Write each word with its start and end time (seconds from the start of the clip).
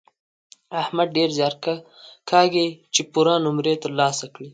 احمد 0.81 1.07
ډېر 1.17 1.29
زیار 1.37 1.55
کاږي 2.29 2.67
چې 2.93 3.01
پوره 3.11 3.33
نومرې 3.45 3.73
تر 3.83 3.91
لاسه 3.99 4.25
کړي. 4.33 4.49